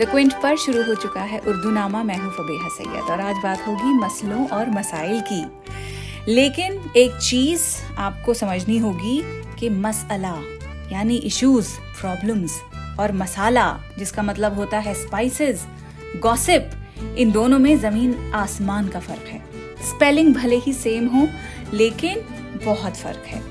[0.00, 3.36] The Quint पर शुरू हो चुका है उर्दू नामा मैं हूँ फबेहा सैयद और आज
[3.42, 7.62] बात होगी मसलों और मसाइल की। लेकिन एक चीज़
[7.98, 9.22] आपको समझनी होगी
[9.58, 10.34] कि मसला
[10.92, 11.70] यानी इश्यूज़
[12.00, 12.60] प्रॉब्लम्स
[13.00, 15.66] और मसाला, जिसका मतलब होता है स्पाइसेस
[16.16, 16.70] गॉसिप
[17.18, 19.40] इन दोनों में ज़मीन आसमान का फ़र्क है।
[19.82, 21.28] स्पेलिंग भले ही सेम हो,
[21.74, 22.20] लेकिन
[22.64, 23.42] बहुत फ़र्क है।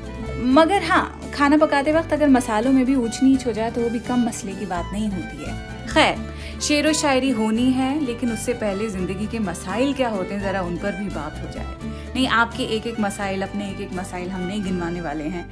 [0.46, 3.90] मगर हाँ खाना पकाते वक्त अगर मसालों में भी ऊंच नीच हो जाए तो वो
[3.90, 6.18] भी कम मसले की बात नहीं होती है। खैर,
[6.62, 10.62] शेर व शायरी होनी है, लेकिन उससे पहले ज़िंदगी के मसाइल क्या होते हैं, ज़रा
[10.62, 14.30] उन पर भी बात हो जाए। नहीं, आपके एक एक मसाइल, अपने एक एक मसाइल
[14.30, 15.50] हम नहीं गिनवाने वाले हैं।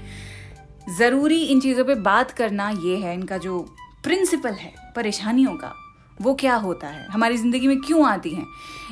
[0.97, 3.59] ज़रूरी इन चीज़ों पे बात करना ये है, इनका जो
[4.03, 5.73] प्रिंसिपल है परेशानियों का,
[6.21, 7.07] वो क्या होता है?
[7.07, 8.45] हमारी ज़िंदगी में क्यों आती हैं?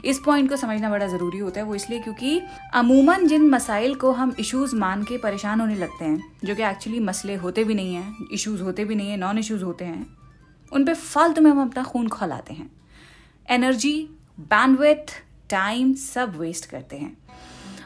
[0.05, 2.41] इस पॉइंट को समझना बड़ा ज़रूरी होता है, वो इसलिए क्योंकि
[2.73, 6.99] अमूमन जिन मसाइल को हम इश्यूज़ मान के परेशान होने लगते हैं, जो कि एक्चुअली
[6.99, 10.20] मसले होते भी नहीं हैं इश्यूज़ होते भी नहीं हैं नॉन इश्यूज़ होते हैं
[10.71, 12.69] उन पर फालतू में हम अपना खून खोलाते हैं।
[13.49, 15.13] एनर्जी बैंडविथ
[15.49, 17.17] टाइम सब वेस्ट करते हैं।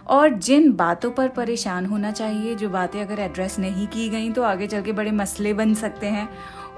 [0.08, 4.44] और जिन बातों पर परेशान होना चाहिए, जो बातें अगर एड्रेस नहीं की गई तो
[4.44, 6.30] आगे चल के बड़े मसले बन सकते हैं।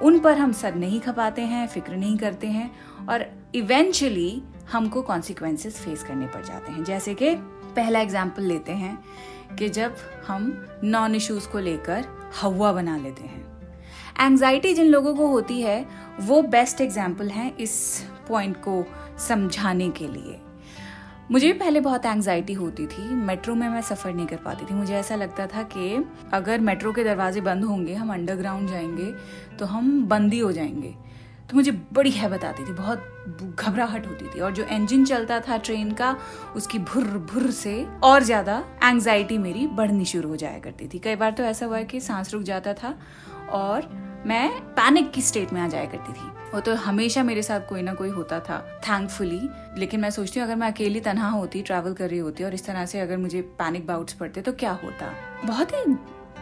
[0.02, 2.72] उन पर हम सर नहीं खपाते हैं, फ़िक्र नहीं करते हैं,
[3.10, 4.42] और इवेंचुअली
[4.72, 7.36] हमको कॉन्सिक्वेंसेस फेस करने पड़ जाते हैं। जैसे कि
[7.76, 8.98] पहला एग्ज़ाम्पल लेते हैं
[9.60, 9.96] कि जब
[10.28, 12.06] हम नॉन इश्यूज़ को लेकर
[12.42, 13.47] हवा बना लेते हैं।
[14.20, 15.86] एंजाइटी जिन लोगों को होती है,
[16.22, 18.84] वो बेस्ट एग्ज़ाम्पल हैं इस पॉइंट को
[19.28, 20.40] समझाने के लिए।
[21.32, 24.74] मुझे भी पहले बहुत एंग्जाइटी होती थी मेट्रो में मैं सफ़र नहीं कर पाती थी।
[24.74, 29.14] मुझे ऐसा लगता था कि अगर मेट्रो के दरवाजे बंद होंगे, हम अंडरग्राउंड जाएँगे
[29.60, 30.96] तो हम बंदी हो जाएँगे।
[31.50, 35.58] तो मुझे बड़ी हैबत आती थी, बहुत घबराहट होती थी। और जो इंजन चलता था
[35.58, 36.16] ट्रेन का,
[36.56, 41.16] उसकी भुर भुर से और ज़्यादा एंग्जाइटी मेरी बढ़नी शुरू हो जाया करती थी। कई
[41.16, 42.94] बार तो ऐसा हुआ कि सांस रुक जाता था
[43.50, 43.88] और
[44.26, 47.82] मैं पैनिक की स्टेट में आ जाया करती थी। वो तो हमेशा मेरे साथ कोई
[47.82, 49.40] ना कोई होता था थैंकफुली
[49.78, 52.66] लेकिन मैं सोचती हूँ, अगर मैं अकेली तनहा होती ट्रैवल कर रही होती और इस
[52.66, 55.12] तरह से अगर मुझे पैनिक बाउट्स पड़ते तो क्या होता?
[55.46, 55.84] बहुत ही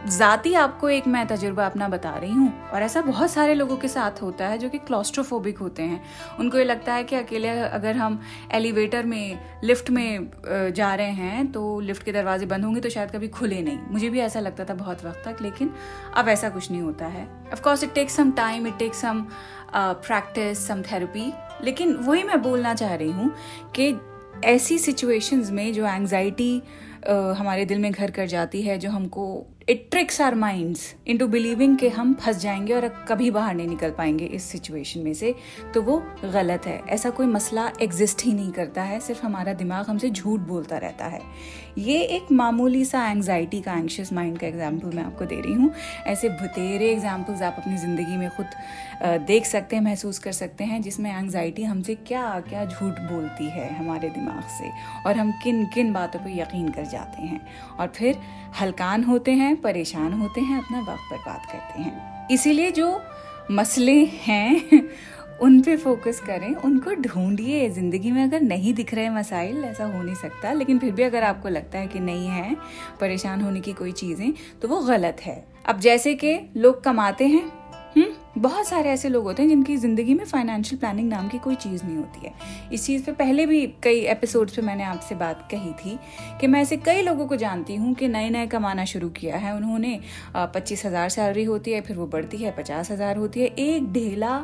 [0.08, 3.88] ज़ाती आपको एक मैं तजुर्बा अपना बता रही हूँ। और ऐसा बहुत सारे लोगों के
[3.88, 6.02] साथ होता है जो कि क्लॉस्ट्रोफोबिक होते हैं।
[6.40, 8.20] उनको ये लगता है कि अकेले अगर हम
[8.54, 10.30] एलिवेटर में लिफ्ट में
[10.76, 14.10] जा रहे हैं तो लिफ्ट के दरवाजे बंद होंगे तो शायद कभी खुले नहीं। मुझे
[14.10, 15.74] भी ऐसा लगता था बहुत वक्त तक, लेकिन
[16.14, 19.26] अब ऐसा कुछ नहीं होता है। Of course it takes some time it takes some
[19.76, 21.32] practice some therapy
[21.64, 23.34] लेकिन वही मैं बोलना चाह रही हूँ
[23.76, 23.96] कि
[24.46, 26.62] ऐसी सिचुएशंस में जो एंजाइटी
[27.10, 31.78] हमारे दिल में घर कर जाती है, जो हमको it tricks our minds into believing
[31.78, 35.34] कि हम फंस जाएँगे और कभी बाहर नहीं निकल पाएँगे इस सिचुएशन में से।
[35.74, 39.86] तो वो गलत है। ऐसा कोई मसला एग्जिस्ट ही नहीं करता है, सिर्फ़ हमारा दिमाग
[39.86, 41.22] हमसे झूठ बोलता रहता है।
[41.78, 45.72] ये एक मामूली सा एंग्जाइटी का एंशियस माइंड का एग्ज़ाम्पल मैं आपको दे रही हूँ।
[46.08, 50.82] ऐसे भतेरे एग्जाम्पल्स आप अपनी ज़िंदगी में खुद देख सकते हैं, महसूस कर सकते हैं,
[50.82, 54.72] जिसमें एंग्जाइटी हमसे क्या क्या झूठ बोलती है हमारे दिमाग से।
[55.06, 57.42] और हम किन किन बातों पर यकीन कर जाते हैं
[57.80, 58.20] और फिर
[58.62, 62.88] हलकान होते हैं, परेशान होते हैं, अपना वक्त बर्बाद करते हैं। इसीलिए जो
[63.52, 64.52] मसले हैं,
[65.42, 70.02] उन पे फोकस करें, उनको ढूंढिए। ज़िंदगी में अगर नहीं दिख रहे मसाइल, ऐसा हो
[70.04, 72.56] नहीं सकता। लेकिन फिर भी अगर आपको लगता है कि नहीं है,
[73.02, 77.44] परेशान होने की कोई चीज़ें तो वो गलत है। अब जैसे कि लोग कमाते हैं
[78.38, 81.84] बहुत सारे ऐसे लोग होते हैं जिनकी ज़िंदगी में फाइनेंशियल प्लानिंग नाम की कोई चीज़
[81.86, 82.34] नहीं होती है।
[82.74, 85.98] इस चीज़ पे पहले भी कई एपिसोड्स पे मैंने आपसे बात कही थी
[86.42, 89.56] कि मैं ऐसे कई लोगों को जानती हूँ कि नए नए कमाना शुरू किया है।
[89.56, 90.00] उन्होंने
[90.36, 94.38] पच्चीस हज़ार सैलरी होती है, फिर वो बढ़ती है, पचास हज़ार होती है। एक ढेला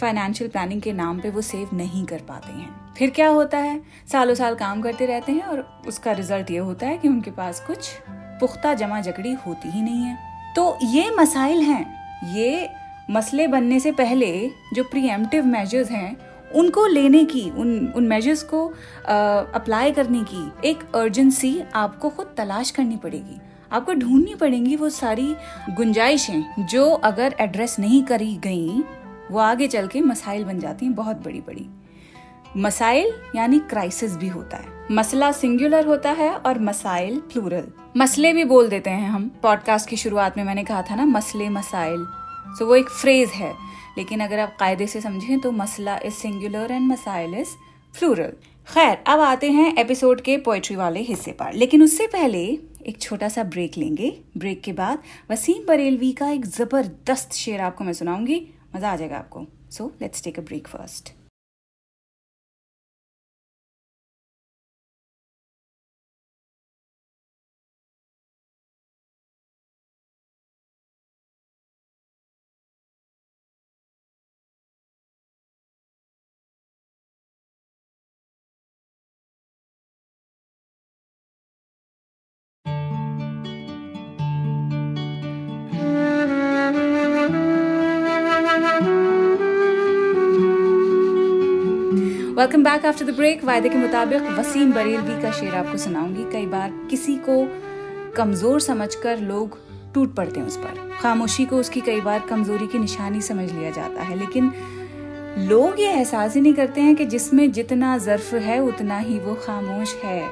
[0.00, 3.80] फाइनेंशियल प्लानिंग के नाम पे वो सेव नहीं कर पाते हैं। फिर क्या होता है?
[4.12, 7.60] सालों साल काम करते रहते हैं और उसका रिज़ल्ट ये होता है कि उनके पास
[7.66, 7.90] कुछ
[8.40, 10.18] पुख्ता जमा जकड़ी होती ही नहीं है।
[10.56, 11.84] तो ये मसाइल हैं।
[12.26, 12.68] ये
[13.10, 16.16] मसले बनने से पहले जो प्रीएम्प्टिव मेजर्स हैं,
[16.54, 18.66] उनको लेने की, उन उन मेजर्स को
[19.06, 23.40] अप्लाई करने की एक अर्जेंसी आपको खुद तलाश करनी पड़ेगी।
[23.72, 25.34] आपको ढूंढनी पड़ेंगी वो सारी
[25.70, 28.82] गुंजाइशें जो अगर एड्रेस नहीं करी गई,
[29.30, 31.68] वो आगे चल के मसाइल बन जाती हैं बहुत बड़ी बड़ी
[32.56, 37.66] मसाइल यानी क्राइसिस भी होता है। मसला सिंगुलर होता है और मसाइल प्लूरल
[37.96, 41.48] मसले भी बोल देते हैं हम। पॉडकास्ट की शुरुआत में मैंने कहा था ना, मसले
[41.48, 42.06] मसाइल।
[42.58, 43.52] सो so, वो एक फ्रेज है।
[43.98, 47.48] लेकिन अगर आप कायदे से समझें तो मसला इज़ सिंगुलर एंड मसाइल इज़
[47.94, 48.32] फ्लूरल
[48.68, 52.44] खैर अब आते हैं एपिसोड के पोएट्री वाले हिस्से पर। लेकिन उससे पहले
[52.86, 57.84] एक छोटा सा ब्रेक लेंगे। ब्रेक के बाद वसीम बरेलवी का एक ज़बरदस्त शेर आपको
[57.84, 58.40] मैं सुनाऊँगी।
[58.76, 61.15] मज़ा आ जाएगा आपको। So let's take a break first
[92.46, 96.46] welcome back after the break वायदे के मुताबिक वसीम बरेलवी का शेर आपको सुनाऊँगी। कई
[96.46, 97.34] बार किसी को
[98.16, 99.58] कमज़ोर समझकर लोग
[99.94, 103.70] टूट पड़ते हैं उस पर। खामोशी को उसकी कई बार कमज़ोरी की निशानी समझ लिया
[103.70, 104.52] जाता है। लेकिन
[105.48, 109.34] लोग ये एहसास ही नहीं करते हैं कि जिसमें जितना ज़र्फ है, उतना ही वो
[109.46, 110.22] खामोश है।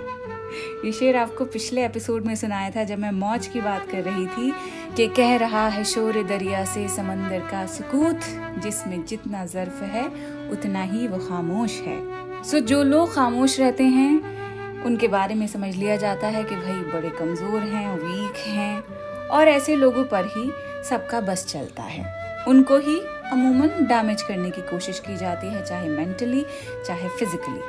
[0.84, 4.26] ये शेर आपको पिछले एपिसोड में सुनाया था जब मैं मौज की बात कर रही
[4.26, 4.52] थी
[4.96, 8.20] कि कह रहा है शोर दरिया से समंदर का सुकूत,
[8.58, 10.06] जिसमें जितना ज़र्फ है,
[10.50, 15.74] उतना ही वो खामोश है। सो जो लोग खामोश रहते हैं, उनके बारे में समझ
[15.76, 18.84] लिया जाता है कि भाई बड़े कमज़ोर हैं, वीक हैं,
[19.28, 20.50] और ऐसे लोगों पर ही
[20.88, 22.98] सबका बस चलता है। उनको ही
[23.32, 26.46] अमूमन डैमेज करने की कोशिश की जाती है, चाहे मेंटली
[26.86, 27.60] चाहे फिजिकली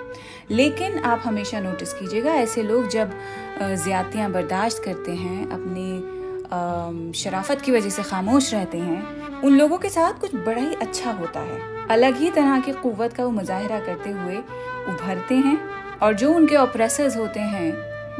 [0.51, 3.11] लेकिन आप हमेशा नोटिस कीजिएगा, ऐसे लोग जब
[3.61, 9.89] ज़्यादतियाँ बर्दाश्त करते हैं, अपनी शराफत की वजह से खामोश रहते हैं, उन लोगों के
[9.89, 13.79] साथ कुछ बड़ा ही अच्छा होता है। अलग ही तरह की क़ुवत का वो मुजाहरा
[13.79, 14.37] करते हुए
[14.89, 15.57] उभरते हैं
[15.99, 17.71] और जो उनके ऑपरेसर्स होते हैं,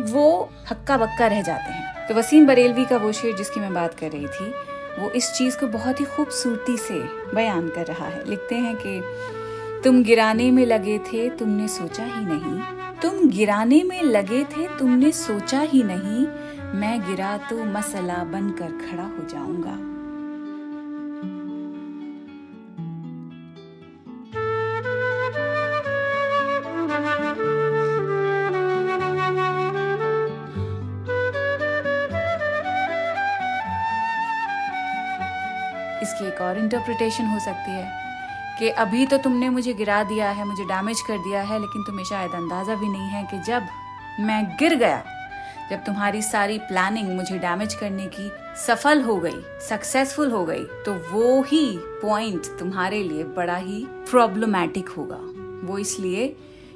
[0.03, 3.93] वो हक्का बक्का रह जाते हैं। तो वसीम बरेलवी का वो शेर जिसकी मैं बात
[3.93, 4.53] कर रही थी,
[4.99, 6.99] वो इस चीज़ को बहुत ही खूबसूरती से
[7.35, 8.99] बयान कर रहा है। लिखते हैं कि
[9.85, 12.61] तुम गिराने में लगे थे, तुमने सोचा ही नहीं।
[13.01, 16.25] तुम गिराने में लगे थे, तुमने सोचा ही नहीं।
[16.79, 19.75] मैं गिरा तो मसला बनकर खड़ा हो जाऊँगा।
[36.01, 38.14] इसकी एक और इंटरप्रिटेशन हो सकती है।
[38.59, 42.05] कि अभी तो तुमने मुझे गिरा दिया है, मुझे डैमेज कर दिया है, लेकिन तुम्हें
[42.05, 43.67] शायद अंदाज़ा भी नहीं है कि जब
[44.19, 45.03] मैं गिर गया,
[45.69, 50.93] जब तुम्हारी सारी प्लानिंग मुझे डैमेज करने की सफल हो गई सक्सेसफुल हो गई तो
[51.11, 51.65] वो ही
[52.01, 55.19] पॉइंट तुम्हारे लिए बड़ा ही प्रॉब्लमैटिक होगा।
[55.67, 56.27] वो इसलिए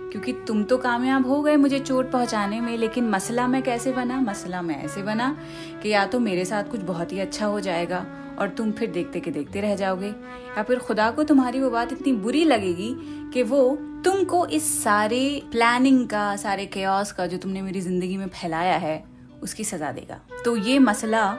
[0.01, 4.19] क्योंकि तुम तो कामयाब हो गए मुझे चोट पहुँचाने में, लेकिन मसला मैं कैसे बना?
[4.19, 5.35] मसला मैं ऐसे बना
[5.83, 8.05] कि या तो मेरे साथ कुछ बहुत ही अच्छा हो जाएगा
[8.41, 11.91] और तुम फिर देखते के देखते रह जाओगे। या फिर खुदा को तुम्हारी वो बात
[11.91, 12.93] इतनी बुरी लगेगी
[13.33, 13.61] कि वो
[14.05, 15.21] तुमको इस सारे
[15.51, 19.03] प्लानिंग का, सारे केयस का जो तुमने मेरी ज़िंदगी में फैलाया है,
[19.43, 21.31] उसकी सजा देगा। तो ये मसला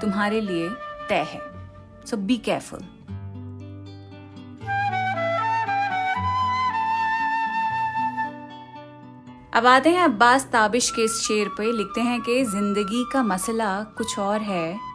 [0.00, 0.68] तुम्हारे लिए
[1.08, 1.40] तय है।
[2.06, 2.80] सो बी केयरफुल
[9.54, 13.70] अब आते हैं अब्बास ताबिश के इस शेर पे, लिखते हैं कि ज़िंदगी का मसला
[13.98, 14.87] कुछ और है।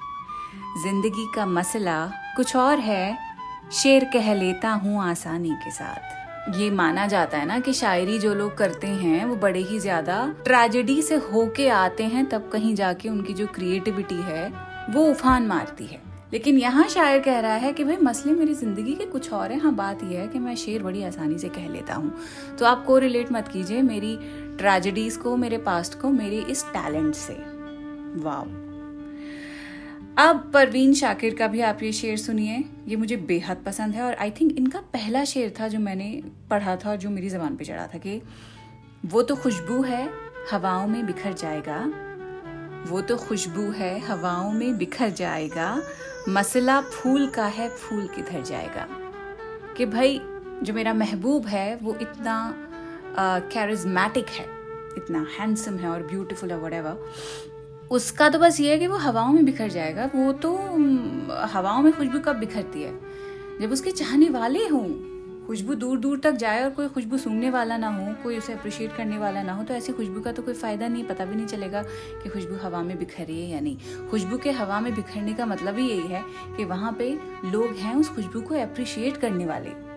[0.77, 2.05] ज़िंदगी का मसला
[2.35, 3.17] कुछ और है,
[3.73, 8.33] शेर कह लेता हूँ आसानी के साथ। ये माना जाता है ना कि शायरी जो
[8.33, 13.09] लोग करते हैं, वो बड़े ही ज़्यादा ट्रेजेडी से होके आते हैं, तब कहीं जाके
[13.09, 14.47] उनकी जो क्रिएटिविटी है,
[14.89, 16.01] वो उफान मारती है।
[16.33, 19.59] लेकिन यहाँ शायर कह रहा है कि भाई, मसले मेरी ज़िंदगी के कुछ और है।
[19.59, 22.13] हाँ बात यह है कि मैं शेर बड़ी आसानी से कह लेता हूँ।
[22.59, 24.17] तो आप को रिलेट मत कीजिए मेरी
[24.57, 27.37] ट्रेजेडीज को, मेरे पास्ट को, मेरे इस टैलेंट से।
[28.23, 28.62] वाह।
[30.17, 34.13] अब परवीन शाकिर का भी आप ये शेर सुनिए। ये मुझे बेहद पसंद है और
[34.13, 37.65] आई थिंक इनका पहला शेर था जो मैंने पढ़ा था और जो मेरी जबान पे
[37.65, 38.21] चढ़ा था कि
[39.05, 40.09] वो तो खुशबू है,
[40.51, 41.91] हवाओं में बिखर जाएगा।
[42.89, 45.81] वो तो खुशबू है, हवाओं में बिखर जाएगा।
[46.29, 48.87] मसला फूल का है, फूल किधर जाएगा।
[49.77, 50.21] कि भाई,
[50.63, 52.53] जो मेरा महबूब है, वो इतना
[53.19, 54.45] कैरिज्मेटिक है,
[54.97, 56.73] इतना हैंडसम है और ब्यूटीफुल है वट
[57.91, 60.55] उसका तो बस ये है कि वो हवाओं में बिखर जाएगा। वो तो
[61.47, 62.93] हवाओं में खुशबू कब बिखरती है?
[63.61, 64.87] जब उसके चाहने वाले हों,
[65.47, 68.95] खुशबू दूर दूर तक जाए और कोई खुशबू सूंघने वाला ना हो, कोई उसे अप्रिशिएट
[68.95, 71.45] करने वाला ना हो तो ऐसी खुशबू का तो कोई फ़ायदा नहीं, पता भी नहीं
[71.45, 71.83] चलेगा
[72.23, 75.77] कि खुशबू हवा में बिखरी है या नहीं। खुशबू के हवा में बिखरने का मतलब
[75.77, 76.23] ही यही है
[76.57, 77.09] कि वहाँ पे
[77.45, 79.92] लोग हैं उस खुशबू को अप्रिशिएट करने वाले।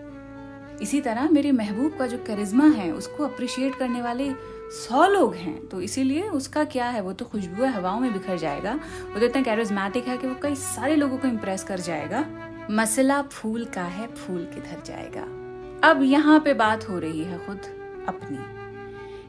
[0.81, 4.31] इसी तरह मेरे महबूब का जो करिश्मा है, उसको अप्रिशिएट करने वाले
[4.71, 8.73] सौ लोग हैं। तो इसीलिए उसका क्या है, वो तो खुशबू हवाओं में बिखर जाएगा।
[8.73, 12.25] वो तो इतना कैरिज्मेटिक है कि वो कई सारे लोगों को इम्प्रेस कर जाएगा।
[12.71, 15.21] मसला फूल का है, फूल किधर जाएगा।
[15.89, 17.61] अब यहाँ पे बात हो रही है खुद
[18.07, 18.37] अपनी,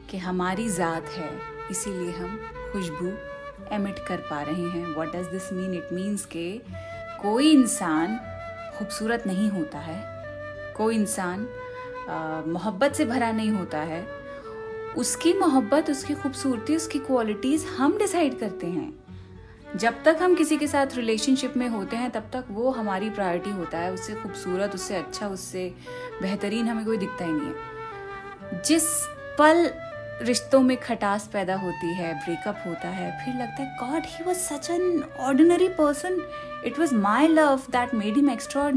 [0.09, 1.29] कि हमारी ज़ात है,
[1.71, 2.39] इसीलिए हम
[2.73, 3.11] खुशबू
[3.75, 6.51] एमिट कर पा रहे हैं। What does this mean it means के
[7.21, 8.19] कोई इंसान
[8.77, 10.18] खूबसूरत नहीं होता है।
[10.79, 11.47] कोई इंसान
[12.47, 14.05] मोहब्बत से भरा नहीं होता है।
[14.97, 18.93] उसकी मोहब्बत, उसकी खूबसूरती, उसकी क्वालिटीज़ हम डिसाइड करते हैं।
[19.75, 23.49] जब तक हम किसी के साथ रिलेशनशिप में होते हैं, तब तक वो हमारी प्रायोरिटी
[23.49, 25.73] होता है। उससे खूबसूरत, उससे अच्छा उससे
[26.21, 28.83] बेहतरीन हमें कोई दिखता ही नहीं है। जिस
[29.39, 29.69] पल
[30.21, 34.37] रिश्तों में खटास पैदा होती है ब्रेकअप होता है, फिर लगता है God he was
[34.37, 36.17] such an ordinary person
[36.65, 38.69] it was my love that made him extra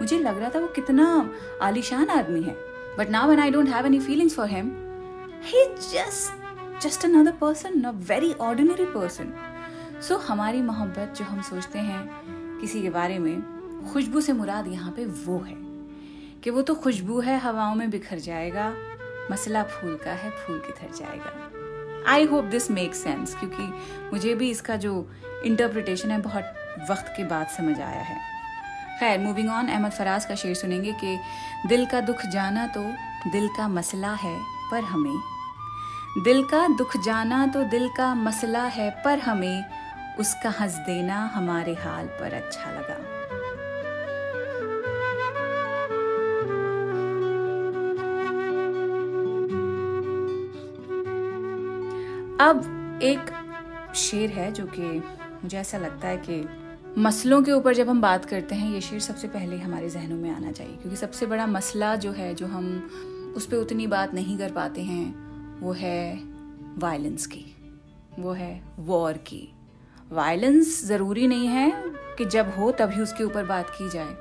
[0.00, 2.56] मुझे लग रहा था वो कितना आलिशान आदमी है।
[2.98, 4.70] But now when I don't have any feelings for him
[5.44, 9.32] he just just another person a very ordinary person
[10.02, 13.42] so हमारी मोहब्बत जो हम सोचते हैं किसी के बारे में,
[13.92, 15.56] खुशबू से मुराद यहाँ पे वो है।
[16.42, 18.72] कि वो तो खुशबू है, हवाओं में बिखर जाएगा,
[19.30, 23.72] मसला फूल का है, फूल किधर जाएगा। I hope this make sense क्योंकि
[24.12, 25.10] मुझे भी इसका जो
[25.44, 26.44] इंटरप्रिटेशन है बहुत
[26.90, 28.16] वक्त के बाद समझ आया है।
[29.00, 31.18] खैर मूविंग ऑन अहमद फराज का शेर सुनेंगे कि
[31.68, 32.82] दिल का दुख जाना तो
[33.30, 34.36] दिल का मसला है
[34.70, 35.18] पर हमें।
[36.24, 39.64] दिल का दुख जाना तो दिल का मसला है पर हमें।
[40.18, 42.96] उसका हंस देना हमारे हाल पर अच्छा लगा।
[52.40, 53.30] अब एक
[53.94, 55.02] शेर है जो कि
[55.42, 56.40] मुझे ऐसा लगता है कि
[56.96, 60.30] मसलों के ऊपर जब हम बात करते हैं, ये शेर सबसे पहले हमारे जहनों में
[60.30, 62.90] आना चाहिए, क्योंकि सबसे बड़ा मसला जो है, जो हम
[63.36, 66.20] उस पर उतनी बात नहीं कर पाते हैं, वो है
[66.78, 67.44] वायलेंस की,
[68.18, 69.54] वो है वॉर की।
[70.12, 71.72] वायलेंस ज़रूरी नहीं है
[72.18, 74.16] कि जब हो तभी उसके ऊपर बात की जाए।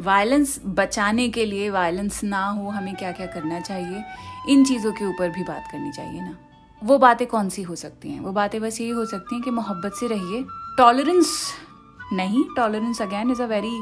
[0.00, 4.04] वायलेंस बचाने के लिए वायलेंस ना हो, हमें क्या क्या करना चाहिए,
[4.48, 6.36] इन चीज़ों के ऊपर भी बात करनी चाहिए ना।
[6.82, 8.20] वो बातें कौन सी हो सकती हैं?
[8.20, 10.44] वो बातें बस यही हो सकती हैं कि मोहब्बत से रहिए।
[10.78, 11.52] टॉलरेंस
[12.12, 13.80] नहीं tolerance again is a very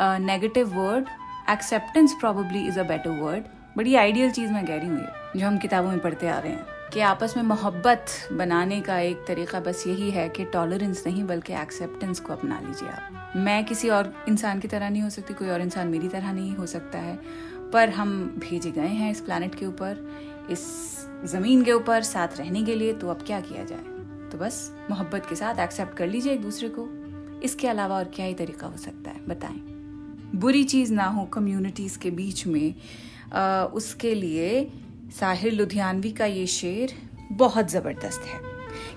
[0.00, 1.06] negative word
[1.50, 3.44] acceptance probably is a better word
[3.76, 6.52] बड़ी आइडियल चीज़ मैं कह रही हूँ ये, जो हम किताबों में पढ़ते आ रहे
[6.52, 11.24] हैं, कि आपस में मोहब्बत बनाने का एक तरीका बस यही है कि टॉलरेंस नहीं,
[11.24, 15.34] बल्कि एक्सेप्टेंस को अपना लीजिए आप। मैं किसी और इंसान की तरह नहीं हो सकती,
[15.34, 17.18] कोई और इंसान मेरी तरह नहीं हो सकता है।
[17.72, 20.06] पर हम भेजे गए हैं इस प्लानट के ऊपर,
[20.50, 20.66] इस
[21.24, 23.84] ज़मीन के ऊपर, साथ रहने के लिए तो अब क्या किया जाए?
[24.30, 26.88] तो बस मोहब्बत के साथ एक्सेप्ट कर लीजिए एक दूसरे को।
[27.44, 29.26] इसके अलावा और क्या ही तरीका हो सकता है?
[29.28, 29.58] बताएँ।
[30.34, 32.74] बुरी चीज़ ना हो कम्युनिटीज़ के बीच में
[33.34, 34.72] आ, उसके लिए
[35.20, 36.92] साहिर लुधियानवी का ये शेर
[37.32, 38.40] बहुत ज़बरदस्त है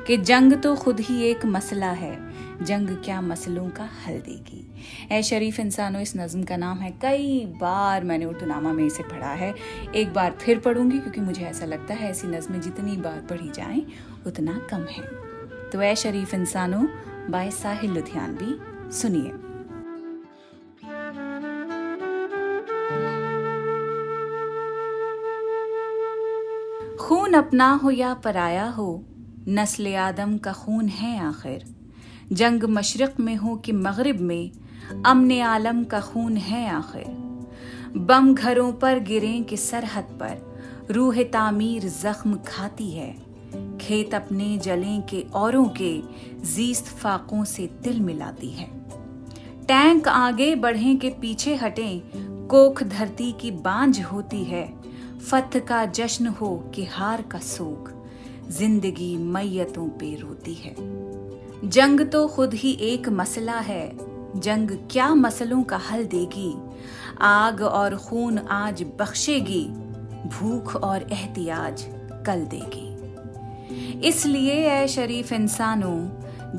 [0.08, 2.36] कि जंग तो खुद ही एक मसला है।
[2.66, 4.74] जंग क्या मसलों का हल देगी?
[5.12, 9.04] ए शरीफ इंसानों इस नज़म का नाम है। कई बार मैंने उर्दू नामा में इसे
[9.04, 9.54] पढ़ा है।
[9.96, 13.86] एक बार फिर पढ़ूँगी क्योंकि मुझे ऐसा लगता है ऐसी नज़में जितनी बार पढ़ी जाएँ
[14.28, 15.04] उतना कम है।
[15.72, 16.88] तो ए शरीफ इंसानों
[17.30, 18.60] बाय साहिल लुधियानवी,
[18.92, 19.30] सुनिए।
[26.98, 29.06] खून अपना हो या पराया हो,
[29.48, 31.76] नस्ल आदम का खून है आखिर।
[32.32, 34.52] जंग मशरक में हो कि मगरिब में,
[35.06, 37.06] अमन आलम का खून है आखिर।
[37.98, 43.25] बम घरों पर गिरे कि सरहद पर, रूह तामीर जख्म खाती है।
[43.86, 45.98] खेत अपने जले के औरों के
[46.46, 48.68] जीस्त फाकों से दिल मिलाती है।
[49.68, 52.02] टैंक आगे बढ़े के पीछे हटे,
[52.50, 54.68] कोख धरती की बांझ होती है।
[55.30, 57.94] फत का जश्न हो कि हार का सोग
[58.50, 60.76] ज़िंदगी मैयतों पे रोती है।
[61.70, 63.92] जंग तो खुद ही एक मसला है,
[64.36, 66.54] जंग क्या मसलों का हल देगी?
[67.22, 69.66] आग और खून आज बख्शेगी,
[70.30, 71.86] भूख और एहतियाज
[72.28, 72.95] कल देगी।
[74.04, 76.10] इसलिए, ऐ शरीफ इंसानों,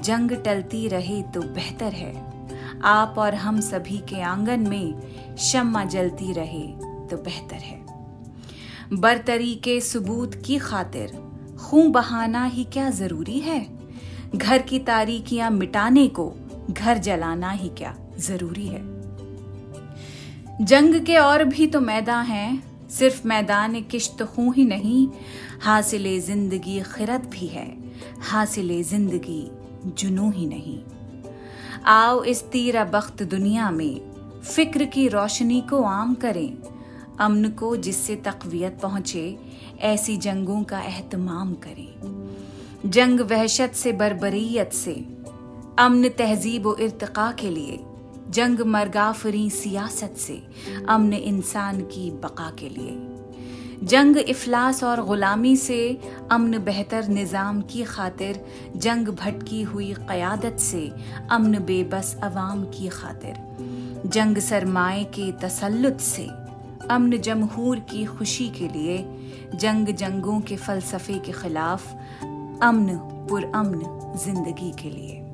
[0.00, 2.36] जंग टलती रहे तो बेहतर है।
[2.84, 4.94] आप और हम सभी के आँगन में
[5.36, 6.66] शम्मा जलती रहे
[7.06, 7.86] तो बेहतर है।
[8.92, 13.66] बरतरी के सबूत की खातिर खून बहाना ही क्या ज़रूरी है?
[14.34, 16.34] घर की तारीखियाँ मिटाने को
[16.70, 18.96] घर जलाना ही क्या ज़रूरी है?
[20.64, 25.08] जंग के और भी तो मैदान हैं। सिर्फ़ मैदान किश्त खूं ही नहीं,
[25.62, 27.66] हासिल ज़िंदगी खिरत भी है,
[28.22, 29.50] हासिल ज़िंदगी
[29.86, 30.78] जुनू ही नहीं।
[31.86, 34.00] आओ इस तीरा बख्त दुनिया में,
[34.44, 36.56] फ़िक्र की रोशनी को आम करें,
[37.20, 39.38] अमन को जिससे तकवीत पहुँचे,
[39.80, 44.94] ऐसी जंगों का एहतमाम करें। जंग वहशत से बरबरीत से,
[45.78, 47.78] अमन तहजीब इरतका के लिए
[48.30, 50.42] जंग मरगाफरी सियासत से
[50.88, 52.96] अमन इंसान की बका के लिए।
[53.82, 55.78] जंग इफलास और गुलामी से
[56.32, 58.44] अमन बेहतर निज़ाम की खातिर,
[58.76, 60.90] जंग भटकी हुई क़यादत से
[61.30, 63.34] अमन बेबस अवाम की खातिर।
[64.06, 66.26] जंग सरमाए के तसल्लुत से
[66.90, 68.98] अमन जमहूर की खुशी के लिए,
[69.54, 71.92] जंग जंगों के फलसफे के खिलाफ
[72.62, 75.25] अमन पुरअमन ज़िंदगी के लिए।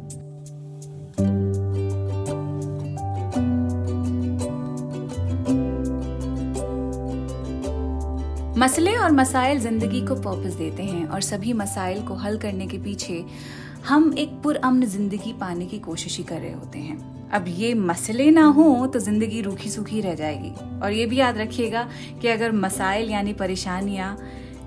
[8.63, 12.79] मसले और मसाइल ज़िंदगी को पर्पस देते हैं और सभी मसाइल को हल करने के
[12.79, 13.25] पीछे
[13.89, 18.31] हम एक पुरअमन ज़िंदगी पाने की कोशिश ही कर रहे होते हैं। अब ये मसले
[18.31, 21.89] ना हो तो ज़िंदगी रूखी सूखी रह जाएगी। और ये भी याद रखिएगा
[22.23, 24.17] कि अगर मसाइल यानी परेशानियाँ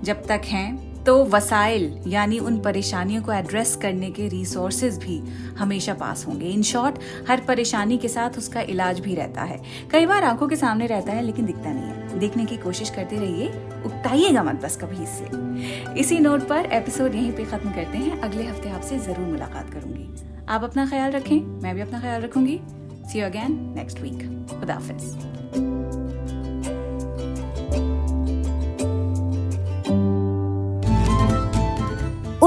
[0.04, 5.18] जब तक हैं तो वसाइल, यानी उन परेशानियों को एड्रेस करने के रिसोर्सेज भी
[5.58, 6.98] हमेशा पास होंगे। इन शॉर्ट
[7.28, 9.60] हर परेशानी के साथ उसका इलाज भी रहता है।
[9.92, 13.16] कई बार आँखों के सामने रहता है, लेकिन दिखता नहीं है। देखने की कोशिश करते
[13.16, 13.48] रहिए
[13.86, 18.44] उगताइएगा मत बस कभी इससे। इसी नोट पर एपिसोड यहीं पे खत्म करते हैं। अगले
[18.44, 20.08] हफ़्ते आपसे ज़रूर मुलाकात करूँगी।
[20.48, 22.60] आप अपना ख्याल रखें, मैं भी अपना ख्याल रखूँगी।
[23.06, 25.85] See you again next week खुदाफिज